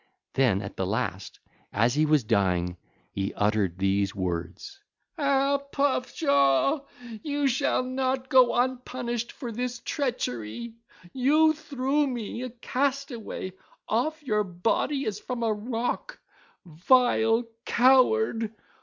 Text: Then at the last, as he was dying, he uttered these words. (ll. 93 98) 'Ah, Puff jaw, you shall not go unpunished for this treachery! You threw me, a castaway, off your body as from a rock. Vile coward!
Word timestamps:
Then 0.33 0.63
at 0.63 0.77
the 0.77 0.85
last, 0.87 1.39
as 1.71 1.93
he 1.93 2.07
was 2.07 2.23
dying, 2.23 2.75
he 3.11 3.35
uttered 3.35 3.77
these 3.77 4.15
words. 4.15 4.79
(ll. 5.15 5.21
93 5.21 5.35
98) 5.37 5.43
'Ah, 5.43 5.57
Puff 5.71 6.15
jaw, 6.15 6.79
you 7.21 7.45
shall 7.47 7.83
not 7.83 8.27
go 8.27 8.55
unpunished 8.55 9.31
for 9.31 9.51
this 9.51 9.77
treachery! 9.85 10.73
You 11.13 11.53
threw 11.53 12.07
me, 12.07 12.41
a 12.41 12.49
castaway, 12.49 13.53
off 13.87 14.23
your 14.23 14.43
body 14.43 15.05
as 15.05 15.19
from 15.19 15.43
a 15.43 15.53
rock. 15.53 16.17
Vile 16.65 17.43
coward! 17.65 18.55